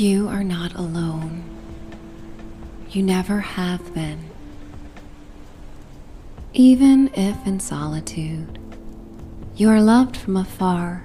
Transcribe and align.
You 0.00 0.28
are 0.28 0.42
not 0.42 0.72
alone. 0.76 1.44
You 2.88 3.02
never 3.02 3.40
have 3.40 3.92
been. 3.92 4.30
Even 6.54 7.10
if 7.12 7.46
in 7.46 7.60
solitude, 7.60 8.58
you 9.56 9.68
are 9.68 9.82
loved 9.82 10.16
from 10.16 10.38
afar 10.38 11.04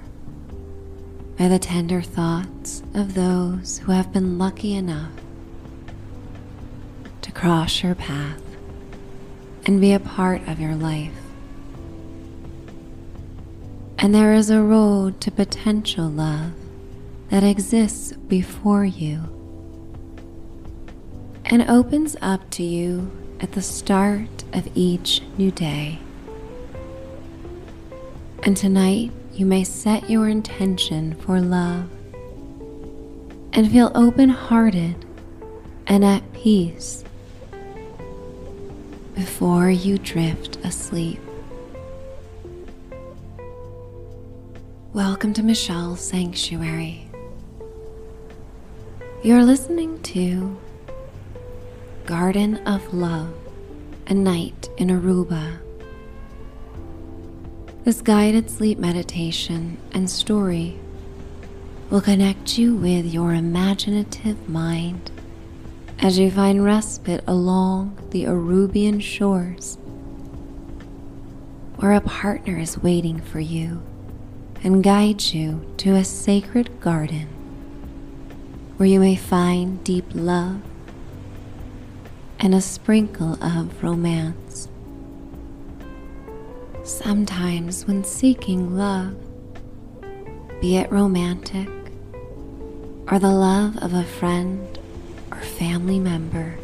by 1.38 1.46
the 1.46 1.58
tender 1.58 2.00
thoughts 2.00 2.82
of 2.94 3.12
those 3.12 3.80
who 3.80 3.92
have 3.92 4.14
been 4.14 4.38
lucky 4.38 4.72
enough 4.72 5.12
to 7.20 7.30
cross 7.32 7.82
your 7.82 7.94
path 7.94 8.40
and 9.66 9.78
be 9.78 9.92
a 9.92 10.00
part 10.00 10.40
of 10.48 10.58
your 10.58 10.74
life. 10.74 11.12
And 13.98 14.14
there 14.14 14.32
is 14.32 14.48
a 14.48 14.62
road 14.62 15.20
to 15.20 15.30
potential 15.30 16.08
love 16.08 16.54
that 17.36 17.44
exists 17.44 18.12
before 18.28 18.86
you 18.86 19.20
and 21.44 21.68
opens 21.68 22.16
up 22.22 22.48
to 22.48 22.62
you 22.62 23.10
at 23.40 23.52
the 23.52 23.60
start 23.60 24.42
of 24.54 24.66
each 24.74 25.20
new 25.36 25.50
day. 25.50 25.98
And 28.42 28.56
tonight, 28.56 29.12
you 29.34 29.44
may 29.44 29.64
set 29.64 30.08
your 30.08 30.30
intention 30.30 31.14
for 31.16 31.38
love 31.42 31.90
and 33.52 33.70
feel 33.70 33.92
open 33.94 34.30
hearted 34.30 35.04
and 35.86 36.06
at 36.06 36.32
peace 36.32 37.04
before 39.14 39.68
you 39.68 39.98
drift 39.98 40.56
asleep. 40.64 41.20
Welcome 44.94 45.34
to 45.34 45.42
Michelle's 45.42 46.00
Sanctuary. 46.00 47.05
You're 49.26 49.42
listening 49.42 50.00
to 50.02 50.56
Garden 52.04 52.58
of 52.58 52.94
Love, 52.94 53.34
a 54.06 54.14
night 54.14 54.68
in 54.76 54.86
Aruba. 54.86 55.58
This 57.82 58.02
guided 58.02 58.48
sleep 58.48 58.78
meditation 58.78 59.78
and 59.90 60.08
story 60.08 60.78
will 61.90 62.00
connect 62.00 62.56
you 62.56 62.76
with 62.76 63.04
your 63.04 63.34
imaginative 63.34 64.48
mind 64.48 65.10
as 65.98 66.20
you 66.20 66.30
find 66.30 66.64
respite 66.64 67.24
along 67.26 67.98
the 68.10 68.26
Arubian 68.26 69.02
shores, 69.02 69.76
where 71.78 71.94
a 71.94 72.00
partner 72.00 72.58
is 72.58 72.78
waiting 72.78 73.20
for 73.20 73.40
you 73.40 73.82
and 74.62 74.84
guides 74.84 75.34
you 75.34 75.66
to 75.78 75.96
a 75.96 76.04
sacred 76.04 76.80
garden 76.80 77.35
where 78.76 78.88
you 78.88 79.00
may 79.00 79.16
find 79.16 79.82
deep 79.84 80.04
love 80.12 80.60
and 82.38 82.54
a 82.54 82.60
sprinkle 82.60 83.42
of 83.42 83.82
romance. 83.82 84.68
Sometimes, 86.84 87.86
when 87.86 88.04
seeking 88.04 88.76
love, 88.76 89.16
be 90.60 90.76
it 90.76 90.90
romantic 90.92 91.68
or 93.10 93.18
the 93.18 93.32
love 93.32 93.76
of 93.78 93.94
a 93.94 94.04
friend 94.04 94.78
or 95.32 95.40
family 95.40 95.98
member, 95.98 96.58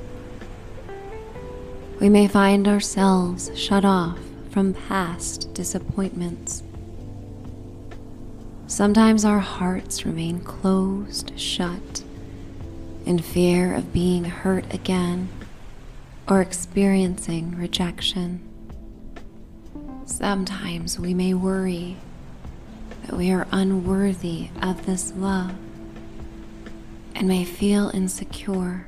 we 1.99 2.09
may 2.09 2.29
find 2.29 2.69
ourselves 2.69 3.51
shut 3.59 3.85
off 3.85 4.19
from 4.51 4.75
past 4.75 5.55
disappointments. 5.55 6.63
Sometimes 8.67 9.25
our 9.25 9.39
hearts 9.39 10.05
remain 10.07 10.41
closed 10.41 11.39
shut 11.39 12.02
in 13.07 13.19
fear 13.19 13.75
of 13.75 13.93
being 13.93 14.25
hurt 14.25 14.73
again 14.73 15.29
or 16.29 16.41
experiencing 16.41 17.57
rejection. 17.57 18.41
Sometimes 20.05 20.99
we 20.99 21.15
may 21.15 21.35
worry 21.35 21.97
that 23.07 23.17
we 23.17 23.31
are 23.33 23.47
unworthy 23.51 24.51
of 24.61 24.87
this 24.87 25.13
love 25.17 25.55
and 27.15 27.27
may 27.27 27.45
feel 27.45 27.91
insecure. 27.95 28.87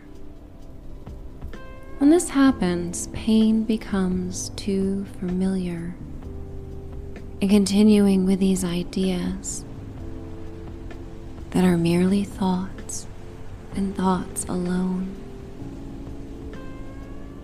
When 1.98 2.10
this 2.10 2.30
happens, 2.30 3.08
pain 3.08 3.64
becomes 3.64 4.50
too 4.50 5.06
familiar. 5.18 5.94
And 7.40 7.50
continuing 7.50 8.26
with 8.26 8.40
these 8.40 8.64
ideas 8.64 9.64
that 11.50 11.64
are 11.64 11.76
merely 11.76 12.24
thoughts 12.24 12.73
and 13.76 13.96
thoughts 13.96 14.44
alone, 14.44 15.14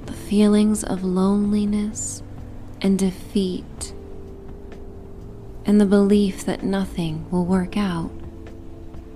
the 0.07 0.13
feelings 0.13 0.85
of 0.85 1.03
loneliness 1.03 2.23
and 2.81 2.99
defeat, 2.99 3.93
and 5.65 5.81
the 5.81 5.87
belief 5.87 6.45
that 6.45 6.63
nothing 6.63 7.31
will 7.31 7.45
work 7.45 7.77
out 7.77 8.11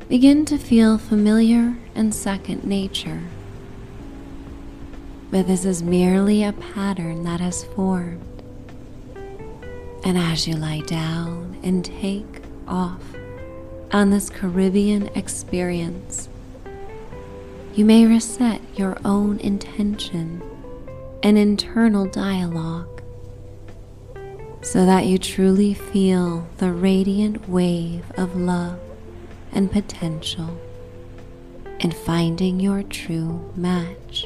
begin 0.09 0.45
to 0.45 0.59
feel 0.59 0.99
familiar 0.99 1.77
and 1.95 2.15
second 2.15 2.65
nature. 2.65 3.23
But 5.31 5.47
this 5.47 5.65
is 5.65 5.83
merely 5.83 6.45
a 6.45 6.53
pattern 6.53 7.25
that 7.25 7.41
has 7.41 7.65
formed. 7.65 8.21
And 10.05 10.19
as 10.19 10.47
you 10.47 10.55
lie 10.55 10.83
down 10.83 11.59
and 11.63 11.85
take 11.85 12.43
off 12.69 13.03
on 13.91 14.11
this 14.11 14.29
Caribbean 14.29 15.09
experience, 15.17 16.29
you 17.75 17.85
may 17.85 18.07
reset 18.07 18.61
your 18.77 18.97
own 19.05 19.37
intention 19.41 20.41
and 21.25 21.37
internal 21.37 22.07
dialogue 22.07 23.03
so 24.63 24.87
that 24.87 25.07
you 25.07 25.19
truly 25.19 25.75
feel 25.75 26.47
the 26.59 26.71
radiant 26.71 27.49
wave 27.49 28.05
of 28.17 28.37
love 28.37 28.79
and 29.51 29.73
potential 29.73 30.57
in 31.81 31.91
finding 31.91 32.61
your 32.61 32.85
true 32.85 33.53
match. 33.57 34.25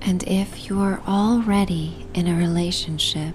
And 0.00 0.22
if 0.22 0.68
you 0.68 0.80
are 0.80 1.02
already 1.06 2.06
in 2.14 2.28
a 2.28 2.36
relationship, 2.38 3.34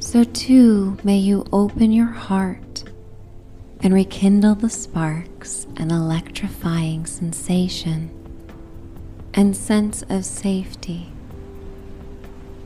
so 0.00 0.24
too 0.24 0.98
may 1.04 1.16
you 1.16 1.46
open 1.52 1.92
your 1.92 2.06
heart 2.06 2.71
and 3.82 3.92
rekindle 3.92 4.54
the 4.54 4.70
sparks 4.70 5.66
and 5.76 5.90
electrifying 5.90 7.04
sensation 7.04 8.10
and 9.34 9.56
sense 9.56 10.02
of 10.08 10.24
safety 10.24 11.08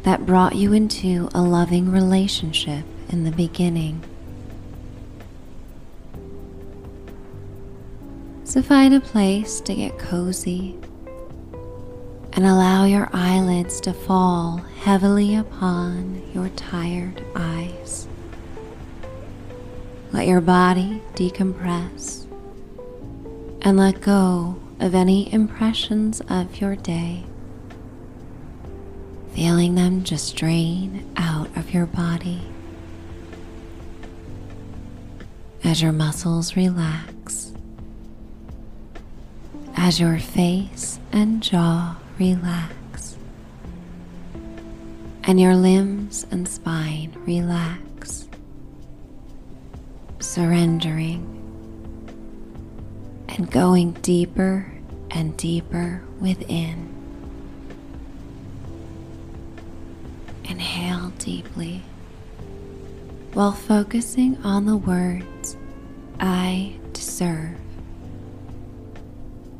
that 0.02 0.26
brought 0.26 0.54
you 0.54 0.72
into 0.72 1.28
a 1.34 1.40
loving 1.40 1.90
relationship 1.90 2.84
in 3.08 3.24
the 3.24 3.30
beginning. 3.30 4.02
So 8.44 8.62
find 8.62 8.94
a 8.94 9.00
place 9.00 9.60
to 9.62 9.74
get 9.74 9.98
cozy 9.98 10.78
and 12.34 12.44
allow 12.44 12.84
your 12.84 13.08
eyelids 13.12 13.80
to 13.80 13.92
fall 13.92 14.58
heavily 14.80 15.34
upon 15.34 16.22
your 16.32 16.50
tired 16.50 17.24
eyes. 17.34 18.06
Let 20.12 20.26
your 20.26 20.40
body 20.40 21.02
decompress 21.14 22.26
and 23.62 23.76
let 23.76 24.00
go 24.00 24.56
of 24.78 24.94
any 24.94 25.32
impressions 25.32 26.20
of 26.28 26.60
your 26.60 26.76
day. 26.76 27.24
Feeling 29.34 29.74
them 29.74 30.04
just 30.04 30.36
drain 30.36 31.10
out 31.16 31.54
of 31.56 31.74
your 31.74 31.86
body. 31.86 32.42
As 35.64 35.82
your 35.82 35.92
muscles 35.92 36.56
relax, 36.56 37.52
as 39.74 39.98
your 39.98 40.18
face 40.18 41.00
and 41.12 41.42
jaw 41.42 41.96
relax, 42.18 43.16
and 45.24 45.40
your 45.40 45.56
limbs 45.56 46.24
and 46.30 46.46
spine 46.48 47.12
relax, 47.26 47.80
surrendering 50.36 51.24
and 53.26 53.50
going 53.50 53.92
deeper 54.02 54.70
and 55.10 55.34
deeper 55.38 56.02
within. 56.20 56.92
Inhale 60.44 61.08
deeply 61.16 61.80
while 63.32 63.52
focusing 63.52 64.36
on 64.44 64.66
the 64.66 64.76
words 64.76 65.56
I 66.20 66.76
deserve 66.92 67.56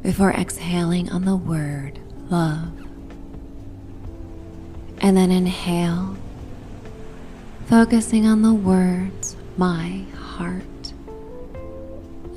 before 0.02 0.32
exhaling 0.32 1.10
on 1.10 1.24
the 1.24 1.36
word 1.36 1.98
love. 2.28 2.70
And 5.00 5.16
then 5.16 5.30
inhale, 5.30 6.18
focusing 7.64 8.26
on 8.26 8.42
the 8.42 8.52
words 8.52 9.36
my 9.56 10.04
heart 10.36 10.92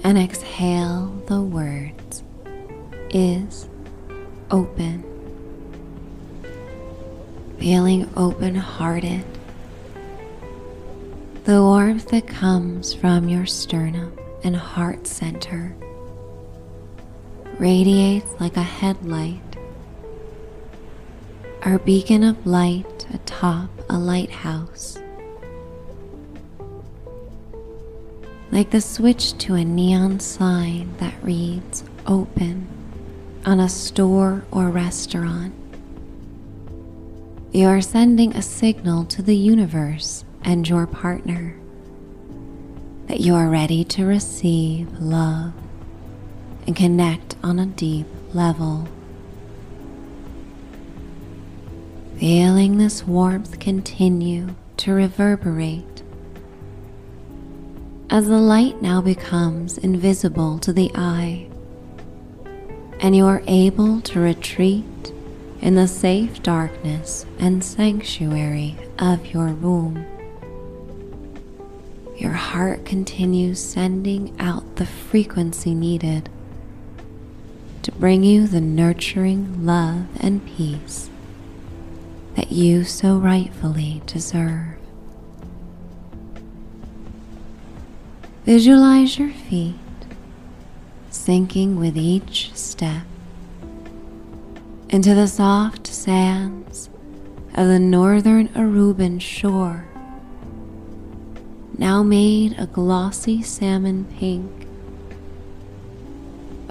and 0.03 0.17
exhale 0.17 1.07
the 1.27 1.41
words 1.41 2.23
is 3.09 3.67
open. 4.49 5.03
Feeling 7.59 8.09
open 8.15 8.55
hearted, 8.55 9.25
the 11.43 11.61
warmth 11.61 12.07
that 12.09 12.25
comes 12.27 12.93
from 12.93 13.27
your 13.27 13.45
sternum 13.45 14.17
and 14.43 14.55
heart 14.55 15.05
center 15.05 15.75
radiates 17.57 18.31
like 18.39 18.55
a 18.55 18.63
headlight 18.63 19.41
our 21.63 21.77
beacon 21.79 22.23
of 22.23 22.47
light 22.47 23.05
atop 23.13 23.69
a 23.89 23.97
lighthouse. 23.97 24.97
Like 28.51 28.71
the 28.71 28.81
switch 28.81 29.37
to 29.39 29.55
a 29.55 29.63
neon 29.63 30.19
sign 30.19 30.95
that 30.97 31.13
reads 31.21 31.83
open 32.07 32.67
on 33.45 33.59
a 33.59 33.69
store 33.69 34.43
or 34.51 34.69
restaurant. 34.69 35.53
You 37.51 37.67
are 37.67 37.81
sending 37.81 38.35
a 38.35 38.41
signal 38.41 39.05
to 39.05 39.21
the 39.21 39.35
universe 39.35 40.23
and 40.43 40.67
your 40.67 40.87
partner 40.87 41.55
that 43.07 43.19
you 43.19 43.33
are 43.35 43.49
ready 43.49 43.83
to 43.83 44.05
receive 44.05 44.91
love 44.99 45.53
and 46.67 46.75
connect 46.75 47.35
on 47.43 47.59
a 47.59 47.65
deep 47.65 48.05
level. 48.33 48.87
Feeling 52.17 52.77
this 52.77 53.03
warmth 53.03 53.59
continue 53.59 54.55
to 54.77 54.91
reverberate 54.91 56.03
as 58.09 58.27
the 58.27 58.37
light 58.37 58.81
now 58.81 58.99
becomes 59.01 59.77
invisible 59.77 60.57
to 60.59 60.73
the 60.73 60.91
eye 60.95 61.47
and 62.99 63.15
you 63.15 63.25
are 63.25 63.43
able 63.47 64.01
to 64.01 64.19
retreat 64.19 65.13
in 65.61 65.75
the 65.75 65.87
safe 65.87 66.41
darkness 66.41 67.25
and 67.37 67.63
sanctuary 67.63 68.75
of 68.97 69.27
your 69.27 69.47
room. 69.47 70.05
Your 72.17 72.33
heart 72.33 72.85
continues 72.85 73.63
sending 73.63 74.35
out 74.39 74.75
the 74.75 74.85
frequency 74.85 75.73
needed 75.73 76.29
to 77.83 77.91
bring 77.93 78.23
you 78.23 78.47
the 78.47 78.59
nurturing 78.59 79.65
love 79.65 80.07
and 80.19 80.45
peace 80.45 81.09
that 82.35 82.51
you 82.51 82.83
so 82.83 83.17
rightfully 83.17 84.01
deserve. 84.05 84.78
Visualize 88.49 89.19
your 89.19 89.29
feet 89.29 89.75
sinking 91.11 91.75
with 91.75 91.95
each 91.95 92.51
step 92.55 93.03
into 94.89 95.13
the 95.13 95.27
soft 95.27 95.85
sands 95.85 96.89
of 97.53 97.67
the 97.67 97.77
northern 97.77 98.47
Aruban 98.55 99.21
shore, 99.21 99.87
now 101.77 102.01
made 102.01 102.57
a 102.57 102.65
glossy 102.65 103.43
salmon 103.43 104.05
pink 104.05 104.65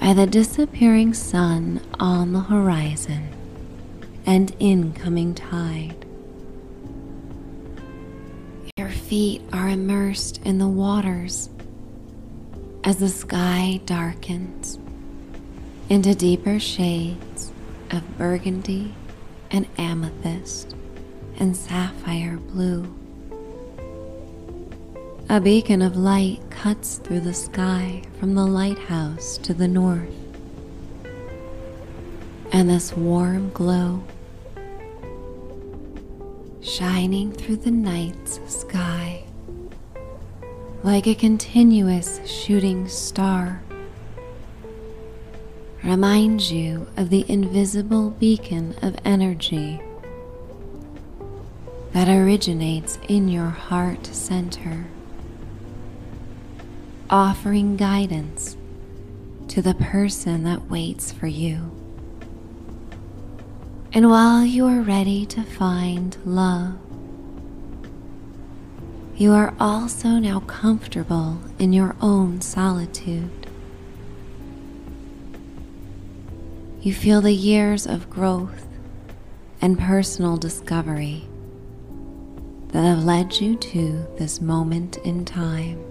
by 0.00 0.12
the 0.14 0.26
disappearing 0.26 1.14
sun 1.14 1.80
on 2.00 2.32
the 2.32 2.40
horizon 2.40 3.28
and 4.26 4.52
incoming 4.58 5.32
tide. 5.32 6.04
Your 8.76 8.90
feet 8.90 9.42
are 9.52 9.68
immersed 9.68 10.40
in 10.44 10.58
the 10.58 10.66
waters 10.66 11.50
as 12.84 12.98
the 12.98 13.08
sky 13.08 13.80
darkens 13.84 14.78
into 15.88 16.14
deeper 16.14 16.58
shades 16.58 17.52
of 17.90 18.18
burgundy 18.18 18.94
and 19.50 19.66
amethyst 19.78 20.74
and 21.38 21.56
sapphire 21.56 22.36
blue. 22.36 22.94
A 25.30 25.40
beacon 25.40 25.82
of 25.82 25.96
light 25.96 26.40
cuts 26.50 26.98
through 26.98 27.20
the 27.20 27.34
sky 27.34 28.02
from 28.18 28.34
the 28.34 28.46
lighthouse 28.46 29.36
to 29.38 29.52
the 29.52 29.68
north, 29.68 30.14
and 32.52 32.68
this 32.68 32.92
warm 32.94 33.50
glow 33.50 34.02
shining 36.62 37.32
through 37.32 37.56
the 37.56 37.70
night's 37.70 38.40
sky 38.46 39.24
like 40.84 41.08
a 41.08 41.14
continuous 41.14 42.20
shooting 42.24 42.86
star 42.86 43.60
reminds 45.82 46.52
you 46.52 46.86
of 46.96 47.10
the 47.10 47.24
invisible 47.28 48.10
beacon 48.10 48.74
of 48.80 48.96
energy 49.04 49.80
that 51.92 52.08
originates 52.08 52.98
in 53.08 53.28
your 53.28 53.48
heart 53.48 54.06
center, 54.06 54.86
offering 57.10 57.76
guidance 57.76 58.56
to 59.48 59.60
the 59.60 59.74
person 59.74 60.44
that 60.44 60.70
waits 60.70 61.10
for 61.10 61.26
you. 61.26 61.72
And 63.92 64.10
while 64.10 64.44
you 64.44 64.66
are 64.66 64.82
ready 64.82 65.26
to 65.26 65.42
find 65.42 66.16
love, 66.24 66.78
you 69.18 69.32
are 69.32 69.52
also 69.58 70.10
now 70.10 70.38
comfortable 70.38 71.40
in 71.58 71.72
your 71.72 71.96
own 72.00 72.40
solitude. 72.40 73.48
You 76.80 76.94
feel 76.94 77.20
the 77.20 77.34
years 77.34 77.84
of 77.84 78.08
growth 78.08 78.68
and 79.60 79.76
personal 79.76 80.36
discovery 80.36 81.26
that 82.68 82.84
have 82.84 83.02
led 83.02 83.40
you 83.40 83.56
to 83.56 84.06
this 84.18 84.40
moment 84.40 84.98
in 84.98 85.24
time, 85.24 85.84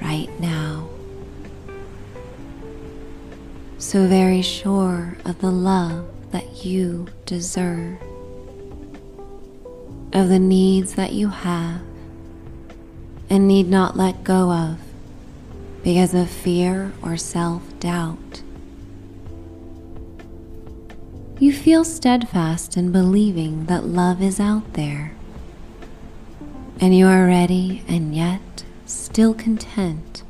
right 0.00 0.30
now. 0.40 0.88
So 3.76 4.06
very 4.06 4.40
sure 4.40 5.18
of 5.26 5.38
the 5.42 5.50
love 5.50 6.06
that 6.30 6.64
you 6.64 7.08
deserve, 7.26 8.00
of 10.14 10.30
the 10.30 10.38
needs 10.38 10.94
that 10.94 11.12
you 11.12 11.28
have, 11.28 11.82
and 13.28 13.48
need 13.48 13.68
not 13.68 13.96
let 13.96 14.24
go 14.24 14.52
of 14.52 14.78
because 15.82 16.14
of 16.14 16.28
fear 16.28 16.92
or 17.02 17.16
self 17.16 17.62
doubt. 17.80 18.42
You 21.38 21.52
feel 21.52 21.84
steadfast 21.84 22.76
in 22.76 22.92
believing 22.92 23.66
that 23.66 23.84
love 23.84 24.22
is 24.22 24.40
out 24.40 24.72
there, 24.72 25.12
and 26.80 26.96
you 26.96 27.06
are 27.06 27.26
ready 27.26 27.84
and 27.88 28.14
yet 28.14 28.64
still 28.86 29.34
content 29.34 30.22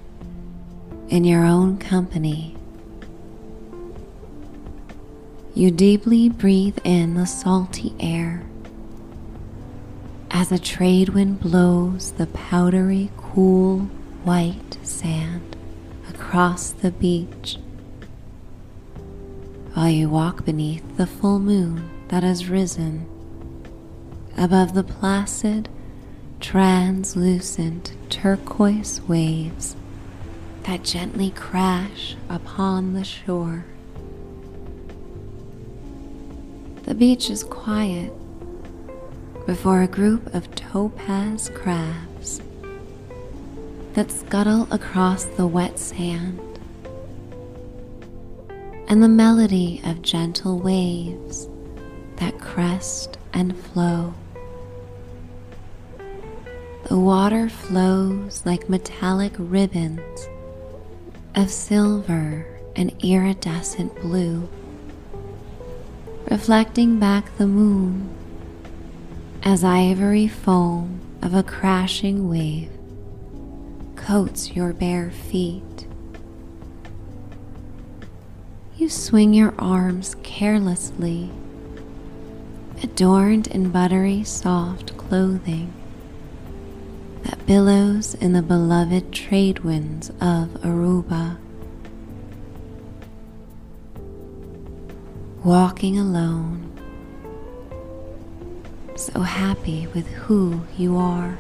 in 1.08 1.24
your 1.24 1.44
own 1.44 1.78
company 1.78 2.56
you 5.56 5.70
deeply 5.70 6.28
breathe 6.28 6.76
in 6.84 7.14
the 7.14 7.24
salty 7.24 7.94
air 7.98 8.42
as 10.38 10.52
a 10.52 10.58
trade 10.58 11.08
wind 11.08 11.40
blows 11.40 12.12
the 12.12 12.26
powdery, 12.26 13.10
cool, 13.16 13.78
white 14.22 14.76
sand 14.82 15.56
across 16.10 16.72
the 16.72 16.90
beach 16.90 17.56
while 19.72 19.88
you 19.88 20.10
walk 20.10 20.44
beneath 20.44 20.84
the 20.98 21.06
full 21.06 21.38
moon 21.38 21.88
that 22.08 22.22
has 22.22 22.50
risen 22.50 23.06
above 24.36 24.74
the 24.74 24.84
placid, 24.84 25.70
translucent 26.38 27.94
turquoise 28.10 29.00
waves 29.08 29.74
that 30.64 30.82
gently 30.82 31.30
crash 31.30 32.14
upon 32.28 32.92
the 32.92 33.04
shore. 33.04 33.64
The 36.82 36.94
beach 36.94 37.30
is 37.30 37.42
quiet 37.42 38.12
before 39.46 39.82
a 39.82 39.86
group 39.86 40.34
of 40.34 40.52
topaz 40.56 41.50
crabs 41.54 42.42
that 43.92 44.10
scuttle 44.10 44.66
across 44.72 45.24
the 45.24 45.46
wet 45.46 45.78
sand 45.78 46.40
and 48.88 49.00
the 49.00 49.08
melody 49.08 49.80
of 49.84 50.02
gentle 50.02 50.58
waves 50.58 51.48
that 52.16 52.38
crest 52.40 53.18
and 53.32 53.56
flow. 53.56 54.12
The 56.88 56.98
water 56.98 57.48
flows 57.48 58.44
like 58.44 58.68
metallic 58.68 59.32
ribbons 59.38 60.28
of 61.36 61.50
silver 61.50 62.46
and 62.74 62.92
iridescent 63.02 63.94
blue 64.00 64.48
reflecting 66.30 66.98
back 66.98 67.36
the 67.38 67.46
moon 67.46 68.15
as 69.46 69.62
ivory 69.62 70.26
foam 70.26 70.98
of 71.22 71.32
a 71.32 71.40
crashing 71.40 72.28
wave 72.28 72.68
coats 73.94 74.50
your 74.56 74.72
bare 74.72 75.08
feet. 75.08 75.86
You 78.76 78.88
swing 78.88 79.32
your 79.32 79.54
arms 79.56 80.16
carelessly, 80.24 81.30
adorned 82.82 83.46
in 83.46 83.70
buttery 83.70 84.24
soft 84.24 84.96
clothing 84.96 85.72
that 87.22 87.46
billows 87.46 88.14
in 88.14 88.32
the 88.32 88.42
beloved 88.42 89.12
trade 89.12 89.60
winds 89.60 90.10
of 90.20 90.48
Aruba. 90.64 91.36
Walking 95.44 96.00
alone, 96.00 96.75
so 98.98 99.20
happy 99.20 99.86
with 99.88 100.06
who 100.08 100.60
you 100.76 100.96
are. 100.96 101.36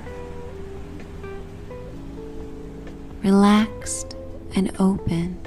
Relaxed 3.22 4.14
and 4.54 4.70
open, 4.78 5.40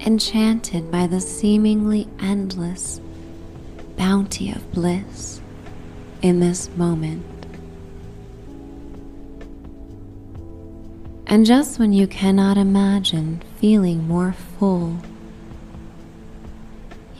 enchanted 0.00 0.90
by 0.90 1.06
the 1.06 1.20
seemingly 1.20 2.08
endless 2.20 3.00
bounty 3.96 4.50
of 4.50 4.72
bliss 4.72 5.40
in 6.22 6.40
this 6.40 6.68
moment. 6.76 7.24
And 11.26 11.46
just 11.46 11.78
when 11.78 11.92
you 11.92 12.06
cannot 12.06 12.56
imagine 12.56 13.42
feeling 13.58 14.08
more 14.08 14.32
full, 14.32 14.96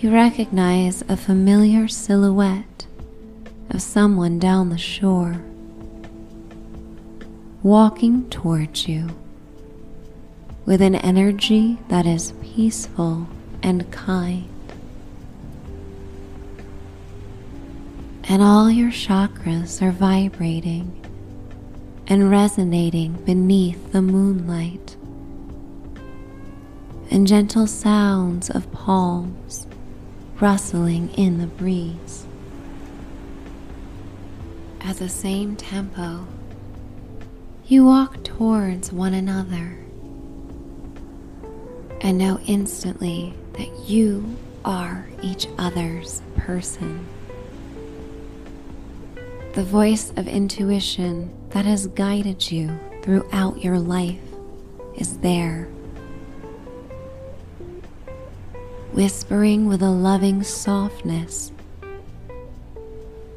you 0.01 0.11
recognize 0.11 1.03
a 1.11 1.17
familiar 1.17 1.87
silhouette 1.87 2.87
of 3.69 3.83
someone 3.83 4.39
down 4.39 4.71
the 4.71 4.79
shore, 4.79 5.43
walking 7.63 8.27
towards 8.31 8.89
you 8.89 9.07
with 10.65 10.81
an 10.81 10.95
energy 10.95 11.77
that 11.89 12.07
is 12.07 12.33
peaceful 12.41 13.29
and 13.63 13.93
kind. 13.93 14.49
And 18.25 18.43
all 18.43 18.71
your 18.71 18.93
chakras 18.93 19.83
are 19.83 19.93
vibrating 19.93 20.97
and 22.07 22.31
resonating 22.31 23.13
beneath 23.27 23.93
the 23.93 24.01
moonlight, 24.01 24.97
and 27.11 27.27
gentle 27.27 27.67
sounds 27.67 28.49
of 28.49 28.73
palms 28.73 29.67
rustling 30.41 31.11
in 31.15 31.39
the 31.39 31.47
breeze. 31.47 32.27
At 34.81 34.97
the 34.97 35.09
same 35.09 35.57
tempo, 35.57 36.27
you 37.67 37.85
walk 37.85 38.25
towards 38.25 38.93
one 38.93 39.15
another 39.15 39.79
and 42.01 42.17
know 42.17 42.41
instantly 42.47 43.35
that 43.55 43.69
you 43.87 44.37
are 44.65 45.07
each 45.23 45.47
other's 45.59 46.23
person. 46.37 47.07
The 49.55 49.65
voice 49.65 50.11
of 50.17 50.27
intuition 50.27 51.31
that 51.51 51.67
has 51.67 51.89
guided 51.89 52.51
you 52.51 52.79
throughout 53.03 53.63
your 53.63 53.79
life 53.79 54.21
is 54.97 55.19
there 55.19 55.69
whispering 58.93 59.67
with 59.67 59.83
a 59.83 59.91
loving 59.91 60.43
softness 60.43 61.53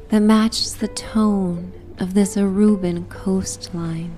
that 0.08 0.20
matches 0.20 0.76
the 0.76 0.88
tone 0.88 1.72
of 1.98 2.14
this 2.14 2.36
Aruban 2.36 3.08
coastline, 3.08 4.16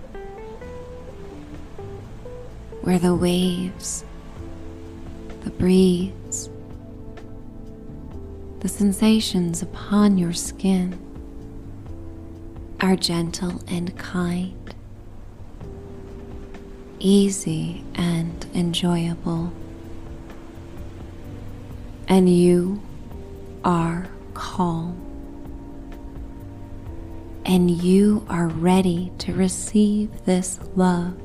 where 2.81 2.99
the 2.99 3.15
waves, 3.15 4.03
the 5.41 5.51
breeze, 5.51 6.49
the 8.61 8.69
sensations 8.69 9.61
upon 9.61 10.17
your 10.17 10.33
skin 10.33 10.99
are 12.81 12.97
gentle 12.97 13.61
and 13.69 13.97
kind, 13.99 14.75
easy 16.99 17.85
and 17.95 18.47
enjoyable 18.55 19.53
and 22.09 22.29
you 22.29 22.81
are 23.65 24.07
calm. 24.35 25.03
And 27.45 27.71
you 27.71 28.27
are 28.29 28.49
ready 28.49 29.13
to 29.19 29.33
receive 29.33 30.25
this 30.25 30.59
love 30.75 31.17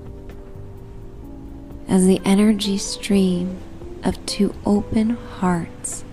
as 1.87 2.05
the 2.05 2.21
energy 2.23 2.77
stream 2.77 3.57
of 4.03 4.23
two 4.25 4.53
open 4.65 5.11
hearts 5.11 6.03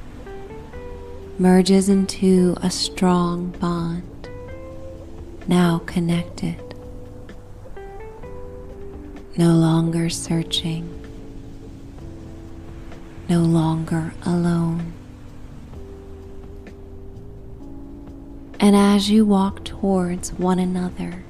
merges 1.39 1.89
into 1.89 2.57
a 2.63 2.71
strong 2.71 3.51
bond, 3.61 4.29
now 5.47 5.79
connected, 5.87 6.75
no 9.37 9.53
longer 9.53 10.11
searching 10.11 11.08
no 13.29 13.41
longer 13.41 14.15
alone. 14.25 14.93
And 18.59 18.75
as 18.75 19.11
you 19.11 19.25
walk 19.25 19.65
towards 19.65 20.33
one 20.33 20.59
another, 20.59 21.25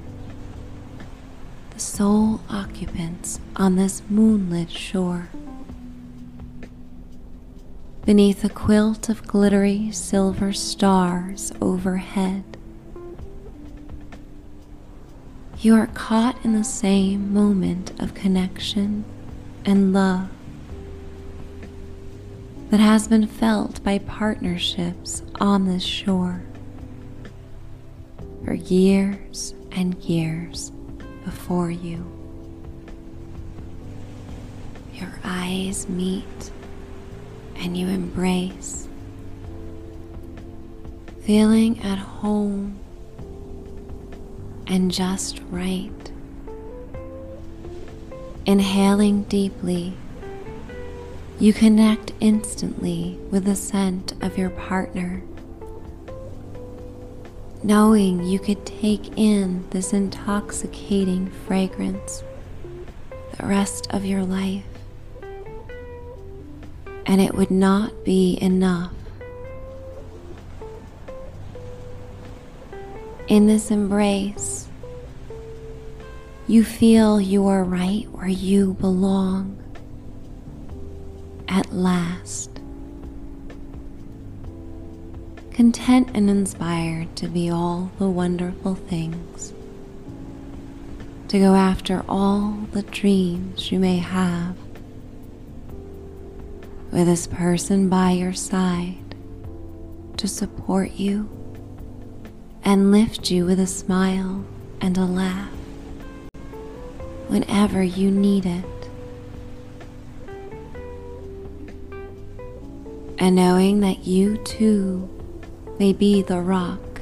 the 1.71 1.79
sole 1.79 2.41
occupants 2.49 3.39
on 3.55 3.75
this 3.75 4.01
moonlit 4.09 4.71
shore, 4.71 5.29
beneath 8.05 8.43
a 8.43 8.49
quilt 8.49 9.09
of 9.09 9.27
glittery 9.27 9.91
silver 9.91 10.53
stars 10.53 11.51
overhead, 11.61 12.43
you 15.59 15.75
are 15.75 15.87
caught 15.87 16.43
in 16.45 16.53
the 16.53 16.63
same 16.63 17.33
moment 17.33 17.91
of 18.01 18.13
connection 18.13 19.03
and 19.65 19.91
love 19.91 20.29
that 22.69 22.79
has 22.79 23.07
been 23.07 23.25
felt 23.25 23.83
by 23.83 23.97
partnerships 23.97 25.23
on 25.39 25.65
this 25.65 25.83
shore 25.83 26.43
for 28.45 28.53
years 28.53 29.53
and 29.71 29.95
years 30.03 30.71
before 31.25 31.71
you. 31.71 32.05
Your 34.93 35.19
eyes 35.23 35.89
meet 35.89 36.51
and 37.55 37.75
you 37.75 37.87
embrace, 37.87 38.87
feeling 41.23 41.79
at 41.81 41.97
home 41.97 42.79
and 44.67 44.91
just 44.91 45.41
right. 45.49 45.91
Inhaling 48.45 49.23
deeply 49.23 49.93
you 51.39 51.53
connect 51.53 52.11
instantly 52.19 53.17
with 53.31 53.45
the 53.45 53.55
scent 53.55 54.13
of 54.21 54.37
your 54.37 54.49
partner, 54.49 55.21
knowing 57.63 58.21
you 58.25 58.37
could 58.37 58.65
take 58.65 59.17
in 59.17 59.65
this 59.69 59.93
intoxicating 59.93 61.29
fragrance 61.47 62.23
the 63.37 63.45
rest 63.45 63.87
of 63.91 64.03
your 64.03 64.21
life, 64.21 64.65
and 67.05 67.21
it 67.21 67.33
would 67.33 67.51
not 67.51 68.03
be 68.03 68.37
enough. 68.41 68.91
In 73.29 73.47
this 73.47 73.71
embrace, 73.71 74.67
you 76.47 76.65
feel 76.65 77.21
you 77.21 77.47
are 77.47 77.63
right 77.63 78.09
where 78.11 78.27
you 78.27 78.73
belong 78.73 79.58
at 81.49 81.73
last. 81.73 82.51
Content 85.51 86.09
and 86.13 86.29
inspired 86.29 87.13
to 87.17 87.27
be 87.27 87.49
all 87.49 87.91
the 87.99 88.07
wonderful 88.07 88.75
things, 88.75 89.51
to 91.27 91.37
go 91.39 91.55
after 91.55 92.05
all 92.07 92.51
the 92.71 92.83
dreams 92.83 93.71
you 93.71 93.79
may 93.79 93.97
have, 93.97 94.55
with 96.91 97.07
this 97.07 97.27
person 97.27 97.89
by 97.89 98.11
your 98.11 98.33
side 98.33 98.95
to 100.17 100.27
support 100.27 100.91
you 100.91 101.29
and 102.63 102.91
lift 102.91 103.31
you 103.31 103.45
with 103.45 103.59
a 103.59 103.67
smile 103.67 104.43
and 104.81 104.97
a 104.97 105.05
laugh 105.05 105.51
whenever 107.27 107.83
you 107.83 108.11
need 108.11 108.45
it. 108.45 108.78
And 113.19 113.35
knowing 113.35 113.81
that 113.81 114.07
you 114.07 114.37
too 114.37 115.09
may 115.77 115.91
be 115.91 116.21
the 116.21 116.39
rock, 116.39 117.01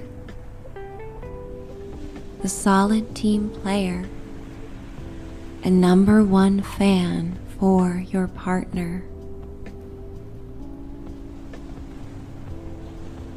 the 2.42 2.50
solid 2.50 3.16
team 3.16 3.50
player 3.50 4.06
and 5.64 5.80
number 5.80 6.24
one 6.24 6.62
fan 6.62 7.38
for 7.60 8.04
your 8.10 8.28
partner. 8.28 9.04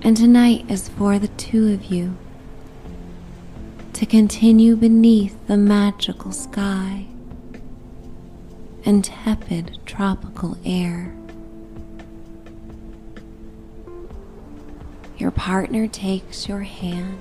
And 0.03 0.17
tonight 0.17 0.65
is 0.71 0.89
for 0.89 1.19
the 1.19 1.29
two 1.29 1.73
of 1.73 1.87
you 1.87 2.17
to 3.93 4.07
continue 4.07 4.77
beneath 4.77 5.37
the 5.47 5.59
magical 5.59 6.33
sky 6.33 7.07
and 8.87 9.05
tepid 9.05 9.79
tropical 9.85 10.57
air. 10.65 11.20
Your 15.21 15.31
partner 15.31 15.87
takes 15.87 16.49
your 16.49 16.63
hand 16.63 17.21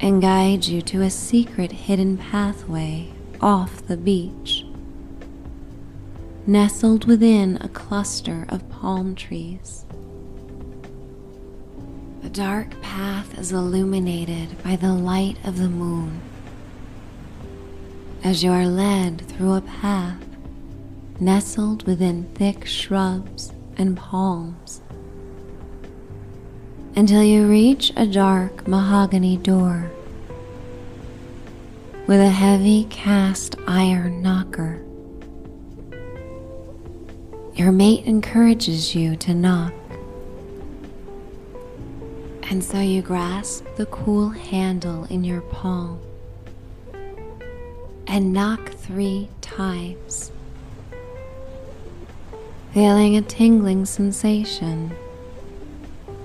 and 0.00 0.22
guides 0.22 0.70
you 0.70 0.80
to 0.80 1.02
a 1.02 1.10
secret 1.10 1.70
hidden 1.70 2.16
pathway 2.16 3.12
off 3.42 3.86
the 3.86 3.98
beach, 3.98 4.64
nestled 6.46 7.04
within 7.04 7.58
a 7.60 7.68
cluster 7.68 8.46
of 8.48 8.66
palm 8.70 9.14
trees. 9.14 9.84
The 12.22 12.30
dark 12.30 12.80
path 12.80 13.38
is 13.38 13.52
illuminated 13.52 14.62
by 14.64 14.76
the 14.76 14.94
light 14.94 15.36
of 15.44 15.58
the 15.58 15.68
moon 15.68 16.22
as 18.24 18.42
you 18.42 18.50
are 18.50 18.66
led 18.66 19.20
through 19.28 19.52
a 19.52 19.60
path 19.60 20.24
nestled 21.20 21.86
within 21.86 22.24
thick 22.34 22.64
shrubs 22.64 23.52
and 23.76 23.98
palms 23.98 24.80
until 26.96 27.22
you 27.22 27.46
reach 27.46 27.92
a 27.96 28.06
dark 28.06 28.66
mahogany 28.66 29.36
door 29.36 29.90
with 32.06 32.20
a 32.20 32.28
heavy 32.28 32.84
cast 32.90 33.54
iron 33.68 34.20
knocker. 34.20 34.82
Your 37.54 37.70
mate 37.70 38.04
encourages 38.06 38.94
you 38.94 39.14
to 39.16 39.34
knock, 39.34 39.72
and 42.42 42.64
so 42.64 42.80
you 42.80 43.02
grasp 43.02 43.64
the 43.76 43.86
cool 43.86 44.30
handle 44.30 45.04
in 45.04 45.22
your 45.22 45.42
palm 45.42 46.00
and 48.08 48.32
knock 48.32 48.70
three 48.70 49.28
times, 49.40 50.32
feeling 52.72 53.16
a 53.16 53.22
tingling 53.22 53.86
sensation 53.86 54.92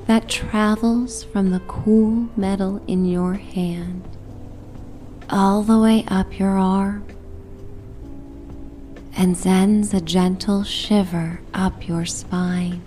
that 0.08 0.30
travels 0.30 1.24
from 1.24 1.50
the 1.50 1.60
cool 1.62 2.30
metal 2.38 2.82
in 2.88 3.06
your 3.06 3.34
hand 3.34 4.04
all 5.30 5.64
the 5.64 5.80
way 5.80 6.06
up 6.08 6.38
your 6.38 6.58
arm 6.58 7.04
and 9.18 9.36
sends 9.36 9.94
a 9.94 10.02
gentle 10.02 10.64
shiver 10.64 11.40
up 11.54 11.88
your 11.88 12.06
spine. 12.06 12.82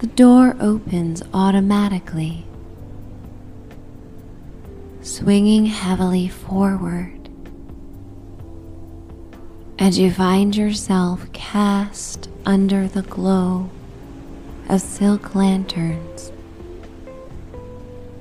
The 0.00 0.06
door 0.08 0.56
opens 0.60 1.22
automatically 1.32 2.44
swinging 5.02 5.66
heavily 5.66 6.28
forward 6.28 7.23
as 9.84 9.98
you 9.98 10.10
find 10.10 10.56
yourself 10.56 11.30
cast 11.34 12.30
under 12.46 12.88
the 12.88 13.02
glow 13.02 13.68
of 14.66 14.80
silk 14.80 15.34
lanterns 15.34 16.32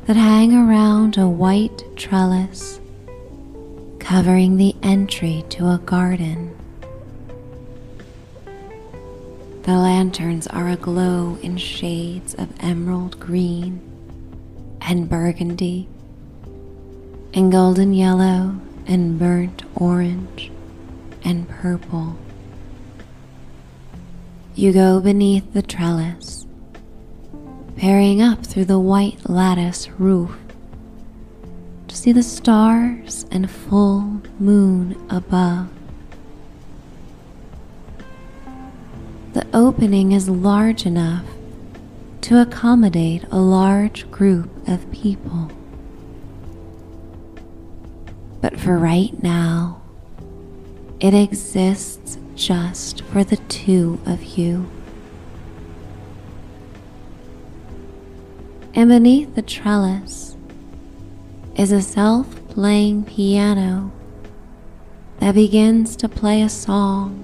that 0.05 0.17
hang 0.17 0.53
around 0.53 1.17
a 1.17 1.25
white 1.25 1.81
trellis 1.95 2.81
covering 3.97 4.57
the 4.57 4.75
entry 4.83 5.41
to 5.47 5.69
a 5.69 5.77
garden. 5.85 6.53
The 9.61 9.77
lanterns 9.77 10.47
are 10.47 10.67
aglow 10.67 11.37
in 11.41 11.55
shades 11.55 12.33
of 12.33 12.49
emerald 12.59 13.21
green 13.21 13.79
and 14.81 15.07
burgundy 15.07 15.87
and 17.33 17.53
golden 17.53 17.93
yellow 17.93 18.59
and 18.85 19.17
burnt 19.17 19.63
orange 19.75 20.51
and 21.23 21.47
purple. 21.47 22.17
You 24.55 24.71
go 24.71 24.99
beneath 24.99 25.53
the 25.53 25.61
trellis, 25.61 26.45
peering 27.75 28.21
up 28.21 28.45
through 28.45 28.65
the 28.65 28.79
white 28.79 29.29
lattice 29.29 29.89
roof 29.91 30.37
to 31.87 31.95
see 31.95 32.11
the 32.11 32.23
stars 32.23 33.25
and 33.31 33.49
full 33.49 34.21
moon 34.39 34.95
above. 35.09 35.69
The 39.33 39.45
opening 39.53 40.11
is 40.11 40.29
large 40.29 40.85
enough 40.85 41.25
to 42.21 42.41
accommodate 42.41 43.25
a 43.31 43.39
large 43.39 44.09
group 44.09 44.49
of 44.67 44.91
people. 44.91 45.51
But 48.41 48.59
for 48.59 48.77
right 48.77 49.21
now, 49.21 49.82
it 51.03 51.13
exists 51.13 52.17
just 52.33 53.01
for 53.01 53.25
the 53.25 53.35
two 53.35 53.99
of 54.05 54.23
you. 54.23 54.71
And 58.73 58.87
beneath 58.87 59.35
the 59.35 59.41
trellis 59.41 60.37
is 61.57 61.73
a 61.73 61.81
self 61.81 62.47
playing 62.47 63.03
piano 63.03 63.91
that 65.19 65.35
begins 65.35 65.97
to 65.97 66.07
play 66.07 66.41
a 66.41 66.47
song 66.47 67.19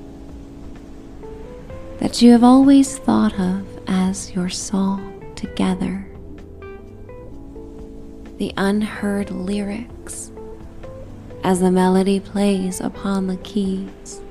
that 1.99 2.21
you 2.21 2.33
have 2.33 2.43
always 2.43 2.97
thought 2.97 3.39
of 3.39 3.65
as 3.87 4.35
your 4.35 4.49
song 4.49 5.33
together. 5.37 6.05
The 8.39 8.53
unheard 8.57 9.31
lyrics 9.31 10.31
as 11.43 11.59
the 11.59 11.71
melody 11.71 12.19
plays 12.19 12.81
upon 12.81 13.27
the 13.27 13.37
keys. 13.37 14.21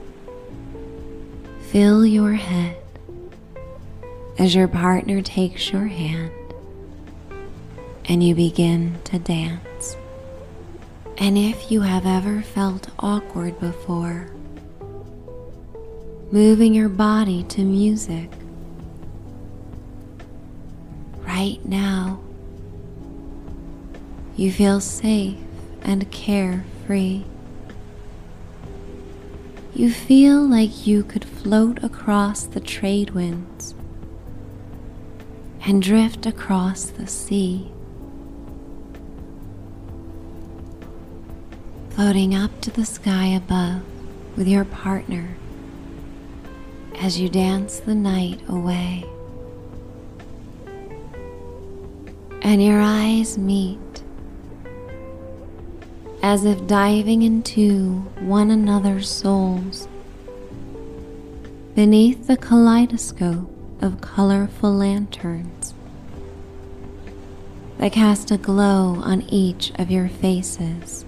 Fill 1.71 2.07
your 2.07 2.33
head 2.33 2.77
as 4.39 4.55
your 4.55 4.69
partner 4.69 5.21
takes 5.21 5.73
your 5.73 5.87
hand 5.87 6.33
and 8.07 8.23
you 8.23 8.35
begin 8.35 8.97
to 9.05 9.19
dance. 9.19 9.97
And 11.19 11.37
if 11.37 11.71
you 11.71 11.81
have 11.81 12.07
ever 12.07 12.43
felt 12.43 12.89
awkward 12.99 13.59
before, 13.59 14.31
moving 16.31 16.75
your 16.75 16.89
body 16.89 17.43
to 17.45 17.63
music, 17.63 18.31
right 21.19 21.59
now, 21.65 22.21
you 24.37 24.53
feel 24.53 24.81
safe 24.81 25.37
and 25.83 26.11
carefree 26.11 26.78
free. 26.89 27.23
You 29.75 29.93
feel 29.93 30.41
like 30.41 30.87
you 30.87 31.05
could 31.05 31.23
float 31.23 31.85
across 31.85 32.45
the 32.45 32.61
trade 32.61 33.11
winds 33.11 33.75
and 35.67 35.83
drift 35.83 36.25
across 36.25 36.87
the 36.87 37.07
sea, 37.07 37.71
floating 41.91 42.35
up 42.35 42.59
to 42.63 42.71
the 42.71 42.87
sky 42.87 43.27
above 43.27 43.83
with 44.35 44.49
your 44.49 44.65
partner 44.65 45.37
as 47.01 47.21
you 47.21 47.29
dance 47.29 47.81
the 47.81 47.95
night 47.95 48.41
away. 48.49 49.05
And 52.41 52.65
your 52.65 52.81
eyes 52.81 53.37
meet 53.37 53.79
as 56.23 56.45
if 56.45 56.67
diving 56.67 57.23
into 57.23 58.01
one 58.21 58.51
another's 58.51 59.09
souls. 59.09 59.89
Beneath 61.75 62.27
the 62.27 62.37
kaleidoscope 62.37 63.51
of 63.81 64.01
colorful 64.01 64.73
lanterns 64.73 65.75
that 67.79 67.93
cast 67.93 68.33
a 68.33 68.37
glow 68.37 69.01
on 69.05 69.23
each 69.23 69.71
of 69.77 69.91
your 69.91 70.09
faces, 70.09 71.05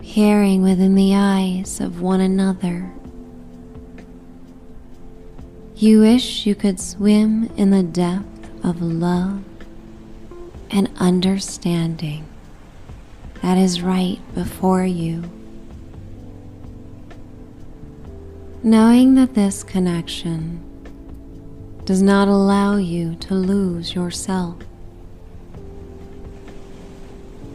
peering 0.00 0.62
within 0.62 0.94
the 0.94 1.14
eyes 1.14 1.80
of 1.80 2.00
one 2.00 2.20
another. 2.20 2.90
You 5.76 6.00
wish 6.00 6.46
you 6.46 6.54
could 6.54 6.80
swim 6.80 7.50
in 7.56 7.70
the 7.70 7.82
depth 7.82 8.64
of 8.64 8.80
love 8.80 9.44
and 10.70 10.88
understanding 10.96 12.26
that 13.42 13.58
is 13.58 13.82
right 13.82 14.18
before 14.34 14.84
you. 14.84 15.22
Knowing 18.62 19.14
that 19.14 19.34
this 19.34 19.62
connection 19.62 20.62
does 21.84 22.00
not 22.00 22.28
allow 22.28 22.76
you 22.76 23.14
to 23.16 23.34
lose 23.34 23.94
yourself, 23.94 24.56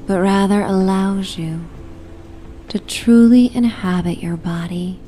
but 0.06 0.20
rather 0.20 0.62
allows 0.62 1.38
you 1.38 1.66
to 2.68 2.78
truly 2.78 3.56
inhabit 3.56 4.20
your 4.20 4.38
body 4.38 5.00